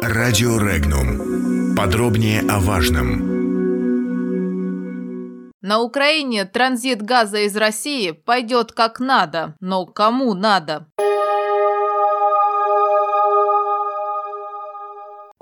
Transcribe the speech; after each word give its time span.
Радио 0.00 0.58
Регнум. 0.58 1.76
Подробнее 1.76 2.40
о 2.48 2.60
важном. 2.60 3.32
На 5.60 5.80
Украине 5.80 6.44
транзит 6.44 7.02
газа 7.02 7.38
из 7.38 7.56
России 7.56 8.10
пойдет 8.10 8.72
как 8.72 9.00
надо, 9.00 9.54
но 9.60 9.86
кому 9.86 10.34
надо? 10.34 10.86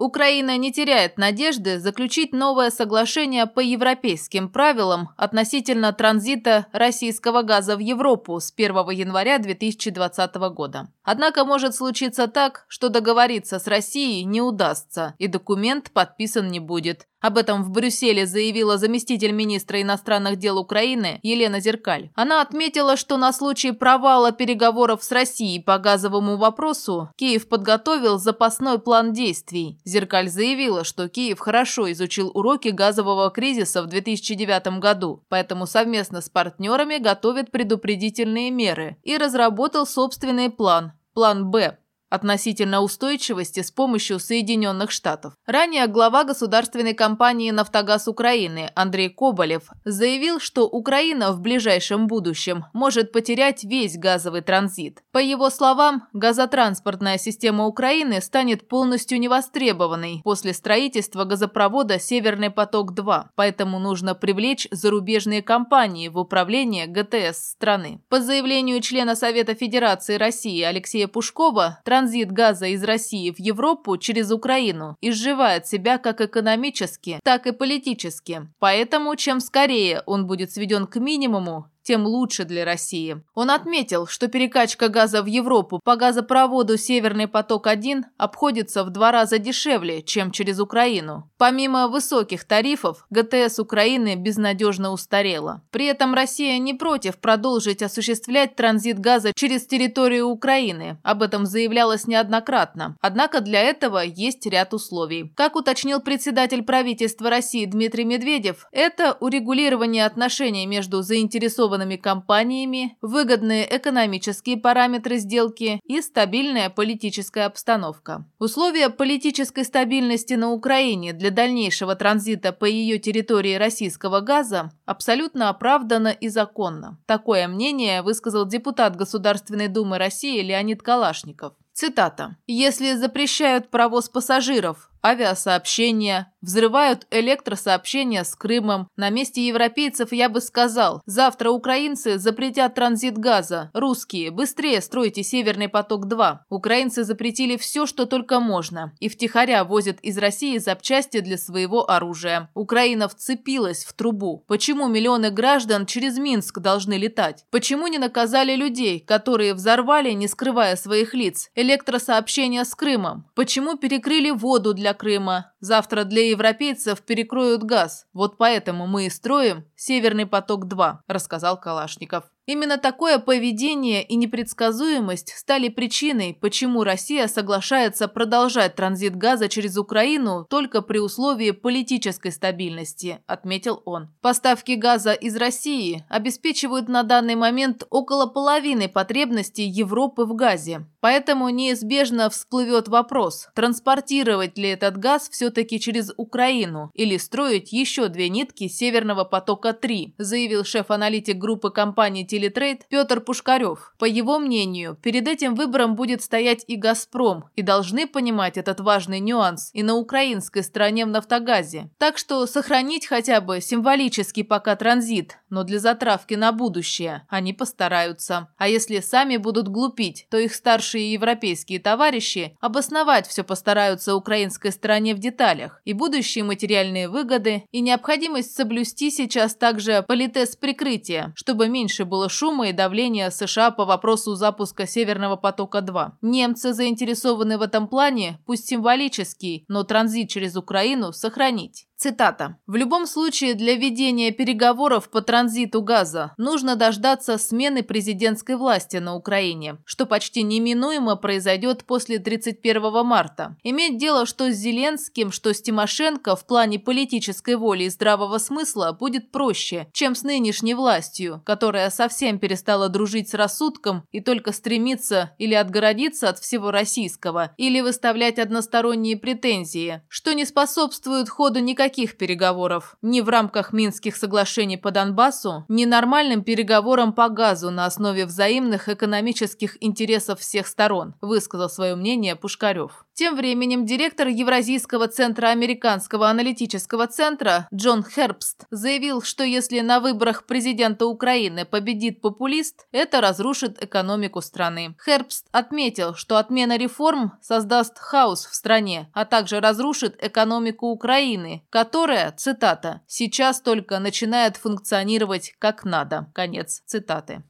Украина 0.00 0.56
не 0.56 0.72
теряет 0.72 1.18
надежды 1.18 1.78
заключить 1.78 2.32
новое 2.32 2.70
соглашение 2.70 3.44
по 3.44 3.60
европейским 3.60 4.48
правилам 4.48 5.10
относительно 5.18 5.92
транзита 5.92 6.66
российского 6.72 7.42
газа 7.42 7.76
в 7.76 7.80
Европу 7.80 8.40
с 8.40 8.50
1 8.50 8.74
января 8.92 9.38
2020 9.38 10.34
года. 10.54 10.88
Однако 11.02 11.44
может 11.44 11.74
случиться 11.74 12.28
так, 12.28 12.64
что 12.66 12.88
договориться 12.88 13.58
с 13.58 13.66
Россией 13.66 14.24
не 14.24 14.40
удастся 14.40 15.14
и 15.18 15.26
документ 15.26 15.90
подписан 15.90 16.48
не 16.48 16.60
будет. 16.60 17.06
Об 17.20 17.36
этом 17.36 17.62
в 17.62 17.70
Брюсселе 17.70 18.26
заявила 18.26 18.78
заместитель 18.78 19.32
министра 19.32 19.82
иностранных 19.82 20.36
дел 20.36 20.58
Украины 20.58 21.20
Елена 21.22 21.60
Зеркаль. 21.60 22.10
Она 22.14 22.40
отметила, 22.40 22.96
что 22.96 23.18
на 23.18 23.32
случай 23.32 23.72
провала 23.72 24.32
переговоров 24.32 25.04
с 25.04 25.12
Россией 25.12 25.60
по 25.60 25.76
газовому 25.78 26.38
вопросу 26.38 27.10
Киев 27.16 27.46
подготовил 27.48 28.18
запасной 28.18 28.78
план 28.78 29.12
действий. 29.12 29.78
Зеркаль 29.90 30.28
заявила, 30.28 30.84
что 30.84 31.08
Киев 31.08 31.40
хорошо 31.40 31.90
изучил 31.92 32.30
уроки 32.32 32.68
газового 32.68 33.30
кризиса 33.30 33.82
в 33.82 33.86
2009 33.86 34.78
году, 34.78 35.24
поэтому 35.28 35.66
совместно 35.66 36.20
с 36.20 36.28
партнерами 36.28 36.98
готовит 36.98 37.50
предупредительные 37.50 38.50
меры 38.50 38.96
и 39.02 39.16
разработал 39.16 39.86
собственный 39.86 40.48
план– 40.48 40.92
план 41.12 41.50
«Б», 41.50 41.76
относительно 42.10 42.82
устойчивости 42.82 43.62
с 43.62 43.70
помощью 43.70 44.18
Соединенных 44.18 44.90
Штатов. 44.90 45.34
Ранее 45.46 45.86
глава 45.86 46.24
государственной 46.24 46.92
компании 46.92 47.50
«Нафтогаз 47.50 48.08
Украины» 48.08 48.70
Андрей 48.74 49.08
Коболев 49.08 49.70
заявил, 49.84 50.40
что 50.40 50.68
Украина 50.68 51.32
в 51.32 51.40
ближайшем 51.40 52.08
будущем 52.08 52.64
может 52.74 53.12
потерять 53.12 53.64
весь 53.64 53.96
газовый 53.96 54.42
транзит. 54.42 55.02
По 55.12 55.18
его 55.18 55.48
словам, 55.50 56.08
газотранспортная 56.12 57.16
система 57.16 57.66
Украины 57.66 58.20
станет 58.20 58.68
полностью 58.68 59.20
невостребованной 59.20 60.20
после 60.24 60.52
строительства 60.52 61.24
газопровода 61.24 61.98
«Северный 61.98 62.50
поток-2», 62.50 63.26
поэтому 63.36 63.78
нужно 63.78 64.14
привлечь 64.14 64.66
зарубежные 64.70 65.42
компании 65.42 66.08
в 66.08 66.18
управление 66.18 66.86
ГТС 66.86 67.50
страны. 67.52 68.02
По 68.08 68.20
заявлению 68.20 68.80
члена 68.80 69.14
Совета 69.14 69.54
Федерации 69.54 70.16
России 70.16 70.60
Алексея 70.62 71.06
Пушкова, 71.06 71.78
транзит 72.00 72.32
газа 72.32 72.66
из 72.66 72.82
России 72.82 73.30
в 73.30 73.38
Европу 73.38 73.98
через 73.98 74.30
Украину 74.30 74.96
изживает 75.02 75.66
себя 75.66 75.98
как 75.98 76.22
экономически, 76.22 77.20
так 77.22 77.46
и 77.46 77.52
политически. 77.52 78.48
Поэтому 78.58 79.14
чем 79.16 79.40
скорее 79.40 80.02
он 80.06 80.26
будет 80.26 80.50
сведен 80.50 80.86
к 80.86 80.96
минимуму, 80.96 81.66
тем 81.82 82.06
лучше 82.06 82.44
для 82.44 82.64
России. 82.64 83.22
Он 83.34 83.50
отметил, 83.50 84.06
что 84.06 84.28
перекачка 84.28 84.88
газа 84.88 85.22
в 85.22 85.26
Европу 85.26 85.80
по 85.82 85.96
газопроводу 85.96 86.76
«Северный 86.76 87.26
поток-1» 87.26 88.02
обходится 88.18 88.84
в 88.84 88.90
два 88.90 89.12
раза 89.12 89.38
дешевле, 89.38 90.02
чем 90.02 90.30
через 90.30 90.60
Украину. 90.60 91.30
Помимо 91.38 91.88
высоких 91.88 92.44
тарифов, 92.44 93.06
ГТС 93.10 93.58
Украины 93.58 94.14
безнадежно 94.16 94.90
устарела. 94.92 95.62
При 95.70 95.86
этом 95.86 96.14
Россия 96.14 96.58
не 96.58 96.74
против 96.74 97.18
продолжить 97.18 97.82
осуществлять 97.82 98.56
транзит 98.56 98.98
газа 98.98 99.32
через 99.34 99.66
территорию 99.66 100.26
Украины. 100.28 100.98
Об 101.02 101.22
этом 101.22 101.46
заявлялось 101.46 102.06
неоднократно. 102.06 102.96
Однако 103.00 103.40
для 103.40 103.62
этого 103.62 103.98
есть 104.04 104.46
ряд 104.46 104.74
условий. 104.74 105.32
Как 105.34 105.56
уточнил 105.56 106.00
председатель 106.00 106.62
правительства 106.62 107.30
России 107.30 107.64
Дмитрий 107.64 108.04
Медведев, 108.04 108.66
это 108.72 109.16
урегулирование 109.20 110.04
отношений 110.04 110.66
между 110.66 111.02
заинтересованными 111.02 111.69
заинтересованными 111.70 111.96
компаниями, 111.96 112.96
выгодные 113.00 113.66
экономические 113.76 114.56
параметры 114.56 115.18
сделки 115.18 115.80
и 115.84 116.00
стабильная 116.00 116.70
политическая 116.70 117.46
обстановка. 117.46 118.24
Условия 118.38 118.90
политической 118.90 119.64
стабильности 119.64 120.34
на 120.34 120.50
Украине 120.50 121.12
для 121.12 121.30
дальнейшего 121.30 121.94
транзита 121.94 122.52
по 122.52 122.64
ее 122.64 122.98
территории 122.98 123.54
российского 123.54 124.20
газа 124.20 124.70
абсолютно 124.86 125.48
оправдано 125.48 126.08
и 126.08 126.28
законно. 126.28 126.98
Такое 127.06 127.48
мнение 127.48 128.02
высказал 128.02 128.46
депутат 128.46 128.96
Государственной 128.96 129.68
Думы 129.68 129.98
России 129.98 130.42
Леонид 130.42 130.82
Калашников. 130.82 131.54
Цитата. 131.72 132.36
«Если 132.46 132.94
запрещают 132.94 133.70
провоз 133.70 134.08
пассажиров, 134.08 134.90
авиасообщения, 135.04 136.32
взрывают 136.42 137.06
электросообщения 137.10 138.24
с 138.24 138.34
Крымом. 138.34 138.88
На 138.96 139.10
месте 139.10 139.46
европейцев 139.46 140.12
я 140.12 140.28
бы 140.28 140.40
сказал, 140.40 141.02
завтра 141.06 141.50
украинцы 141.50 142.18
запретят 142.18 142.74
транзит 142.74 143.18
газа. 143.18 143.70
Русские, 143.74 144.30
быстрее 144.30 144.80
стройте 144.80 145.22
Северный 145.22 145.68
поток-2. 145.68 146.38
Украинцы 146.48 147.04
запретили 147.04 147.56
все, 147.56 147.86
что 147.86 148.06
только 148.06 148.40
можно. 148.40 148.92
И 149.00 149.08
втихаря 149.08 149.64
возят 149.64 150.00
из 150.00 150.18
России 150.18 150.58
запчасти 150.58 151.20
для 151.20 151.36
своего 151.36 151.90
оружия. 151.90 152.50
Украина 152.54 153.08
вцепилась 153.08 153.84
в 153.84 153.92
трубу. 153.92 154.44
Почему 154.46 154.88
миллионы 154.88 155.30
граждан 155.30 155.86
через 155.86 156.18
Минск 156.18 156.58
должны 156.58 156.94
летать? 156.94 157.44
Почему 157.50 157.86
не 157.86 157.98
наказали 157.98 158.54
людей, 158.54 159.00
которые 159.00 159.54
взорвали, 159.54 160.12
не 160.12 160.28
скрывая 160.28 160.76
своих 160.76 161.14
лиц, 161.14 161.50
электросообщения 161.54 162.64
с 162.64 162.74
Крымом? 162.74 163.26
Почему 163.34 163.76
перекрыли 163.76 164.30
воду 164.30 164.74
для 164.74 164.89
Крыма? 164.94 165.49
Завтра 165.60 166.04
для 166.04 166.30
европейцев 166.30 167.02
перекроют 167.02 167.62
газ. 167.62 168.06
Вот 168.12 168.38
поэтому 168.38 168.86
мы 168.86 169.06
и 169.06 169.10
строим 169.10 169.64
«Северный 169.76 170.26
поток-2», 170.26 170.98
рассказал 171.06 171.60
Калашников. 171.60 172.24
Именно 172.50 172.78
такое 172.78 173.20
поведение 173.20 174.02
и 174.02 174.16
непредсказуемость 174.16 175.32
стали 175.36 175.68
причиной, 175.68 176.36
почему 176.40 176.82
Россия 176.82 177.28
соглашается 177.28 178.08
продолжать 178.08 178.74
транзит 178.74 179.14
газа 179.14 179.48
через 179.48 179.76
Украину 179.76 180.46
только 180.50 180.82
при 180.82 180.98
условии 180.98 181.52
политической 181.52 182.32
стабильности, 182.32 183.20
отметил 183.28 183.80
он. 183.84 184.08
Поставки 184.20 184.72
газа 184.72 185.12
из 185.12 185.36
России 185.36 186.04
обеспечивают 186.08 186.88
на 186.88 187.04
данный 187.04 187.36
момент 187.36 187.84
около 187.88 188.26
половины 188.26 188.88
потребностей 188.88 189.68
Европы 189.68 190.24
в 190.24 190.34
газе. 190.34 190.86
Поэтому 191.00 191.50
неизбежно 191.50 192.30
всплывет 192.30 192.88
вопрос, 192.88 193.48
транспортировать 193.54 194.58
ли 194.58 194.70
этот 194.70 194.96
газ 194.96 195.28
все-таки 195.50 195.80
через 195.80 196.12
Украину 196.16 196.92
или 196.94 197.16
строить 197.16 197.72
еще 197.72 198.06
две 198.08 198.28
нитки 198.28 198.68
Северного 198.68 199.24
потока-3, 199.24 200.12
заявил 200.16 200.64
шеф-аналитик 200.64 201.38
группы 201.38 201.70
компании 201.70 202.22
Телетрейд 202.22 202.86
Петр 202.88 203.20
Пушкарев. 203.20 203.92
По 203.98 204.04
его 204.04 204.38
мнению, 204.38 204.96
перед 205.02 205.26
этим 205.26 205.56
выбором 205.56 205.96
будет 205.96 206.22
стоять 206.22 206.64
и 206.68 206.76
«Газпром», 206.76 207.46
и 207.56 207.62
должны 207.62 208.06
понимать 208.06 208.58
этот 208.58 208.78
важный 208.78 209.18
нюанс 209.18 209.70
и 209.72 209.82
на 209.82 209.96
украинской 209.96 210.62
стороне 210.62 211.04
в 211.04 211.08
«Нафтогазе». 211.08 211.90
Так 211.98 212.16
что 212.16 212.46
сохранить 212.46 213.06
хотя 213.06 213.40
бы 213.40 213.60
символический 213.60 214.44
пока 214.44 214.76
транзит, 214.76 215.38
но 215.48 215.64
для 215.64 215.80
затравки 215.80 216.34
на 216.34 216.52
будущее 216.52 217.26
они 217.28 217.52
постараются. 217.52 218.48
А 218.56 218.68
если 218.68 219.00
сами 219.00 219.36
будут 219.36 219.66
глупить, 219.66 220.28
то 220.30 220.38
их 220.38 220.54
старшие 220.54 221.12
европейские 221.12 221.80
товарищи 221.80 222.56
обосновать 222.60 223.26
все 223.26 223.42
постараются 223.42 224.14
украинской 224.14 224.70
стороне 224.70 225.12
в 225.14 225.18
деталях. 225.18 225.39
И 225.84 225.92
будущие 225.92 226.44
материальные 226.44 227.08
выгоды, 227.08 227.64
и 227.70 227.80
необходимость 227.80 228.54
соблюсти 228.54 229.10
сейчас 229.10 229.54
также 229.54 230.04
политез 230.06 230.56
прикрытия, 230.56 231.32
чтобы 231.36 231.68
меньше 231.68 232.04
было 232.04 232.28
шума 232.28 232.68
и 232.68 232.72
давления 232.72 233.30
США 233.30 233.70
по 233.70 233.84
вопросу 233.84 234.34
запуска 234.34 234.86
Северного 234.86 235.36
потока-2. 235.36 236.12
Немцы 236.22 236.72
заинтересованы 236.72 237.58
в 237.58 237.62
этом 237.62 237.88
плане, 237.88 238.38
пусть 238.46 238.68
символический, 238.68 239.64
но 239.68 239.84
транзит 239.84 240.28
через 240.28 240.56
Украину 240.56 241.12
сохранить. 241.12 241.86
Цитата. 242.02 242.56
«В 242.66 242.76
любом 242.76 243.06
случае 243.06 243.52
для 243.52 243.76
ведения 243.76 244.30
переговоров 244.30 245.10
по 245.10 245.20
транзиту 245.20 245.82
газа 245.82 246.32
нужно 246.38 246.74
дождаться 246.74 247.36
смены 247.36 247.82
президентской 247.82 248.56
власти 248.56 248.96
на 248.96 249.14
Украине, 249.14 249.76
что 249.84 250.06
почти 250.06 250.42
неминуемо 250.42 251.16
произойдет 251.16 251.84
после 251.84 252.18
31 252.18 253.04
марта. 253.04 253.54
Иметь 253.64 253.98
дело 253.98 254.24
что 254.24 254.50
с 254.50 254.54
Зеленским, 254.54 255.30
что 255.30 255.52
с 255.52 255.60
Тимошенко 255.60 256.36
в 256.36 256.46
плане 256.46 256.78
политической 256.78 257.56
воли 257.56 257.84
и 257.84 257.90
здравого 257.90 258.38
смысла 258.38 258.96
будет 258.98 259.30
проще, 259.30 259.86
чем 259.92 260.14
с 260.14 260.22
нынешней 260.22 260.72
властью, 260.72 261.42
которая 261.44 261.90
совсем 261.90 262.38
перестала 262.38 262.88
дружить 262.88 263.28
с 263.28 263.34
рассудком 263.34 264.04
и 264.10 264.22
только 264.22 264.52
стремится 264.52 265.34
или 265.36 265.52
отгородиться 265.52 266.30
от 266.30 266.38
всего 266.38 266.70
российского, 266.70 267.52
или 267.58 267.82
выставлять 267.82 268.38
односторонние 268.38 269.18
претензии, 269.18 270.00
что 270.08 270.32
не 270.32 270.46
способствует 270.46 271.28
ходу 271.28 271.60
никаких 271.60 271.89
никаких 271.90 272.16
переговоров. 272.16 272.96
Ни 273.02 273.20
в 273.20 273.28
рамках 273.28 273.72
Минских 273.72 274.16
соглашений 274.16 274.76
по 274.76 274.92
Донбассу, 274.92 275.64
ни 275.68 275.84
нормальным 275.84 276.44
переговорам 276.44 277.12
по 277.12 277.28
газу 277.28 277.70
на 277.70 277.86
основе 277.86 278.26
взаимных 278.26 278.88
экономических 278.88 279.76
интересов 279.82 280.38
всех 280.40 280.68
сторон, 280.68 281.14
высказал 281.20 281.68
свое 281.68 281.96
мнение 281.96 282.36
Пушкарев. 282.36 283.04
Тем 283.14 283.36
временем 283.36 283.84
директор 283.84 284.28
Евразийского 284.28 285.08
центра 285.08 285.48
Американского 285.48 286.30
аналитического 286.30 287.06
центра 287.06 287.68
Джон 287.74 288.02
Хербст 288.02 288.64
заявил, 288.70 289.20
что 289.20 289.44
если 289.44 289.80
на 289.80 290.00
выборах 290.00 290.46
президента 290.46 291.06
Украины 291.06 291.66
победит 291.66 292.22
популист, 292.22 292.86
это 292.92 293.20
разрушит 293.20 293.82
экономику 293.82 294.40
страны. 294.40 294.94
Хербст 295.04 295.46
отметил, 295.52 296.14
что 296.14 296.38
отмена 296.38 296.78
реформ 296.78 297.32
создаст 297.42 297.98
хаос 297.98 298.46
в 298.46 298.54
стране, 298.54 299.10
а 299.12 299.26
также 299.26 299.60
разрушит 299.60 300.16
экономику 300.24 300.86
Украины, 300.86 301.62
которая, 301.80 302.30
цитата, 302.32 303.00
«сейчас 303.06 303.62
только 303.62 303.98
начинает 304.00 304.58
функционировать 304.58 305.54
как 305.58 305.86
надо». 305.86 306.26
Конец 306.34 306.82
цитаты. 306.84 307.42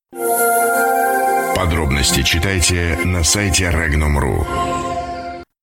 Подробности 1.57 2.23
читайте 2.23 2.97
на 3.05 3.25
сайте 3.25 3.65
Regnum.ru. 3.65 4.80